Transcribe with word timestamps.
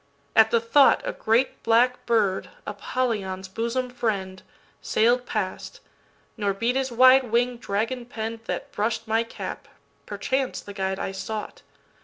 At 0.35 0.49
the 0.49 0.59
thought,A 0.59 1.13
great 1.13 1.61
black 1.61 2.07
bird, 2.07 2.49
Apollyon's 2.65 3.47
bosom 3.47 3.91
friend, 3.91 4.41
Sail'd 4.81 5.27
past, 5.27 5.79
nor 6.35 6.55
beat 6.55 6.75
his 6.75 6.91
wide 6.91 7.25
wing 7.25 7.57
dragon 7.57 8.07
penn'dThat 8.07 8.71
brush'd 8.71 9.07
my 9.07 9.21
cap—perchance 9.23 10.61
the 10.61 10.73
guide 10.73 10.97
I 10.97 11.11
sought. 11.11 11.61